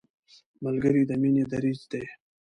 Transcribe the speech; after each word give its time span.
ملګری 0.63 1.03
د 1.09 1.11
مینې 1.21 1.43
دریځ 1.51 1.81
دی 1.91 2.03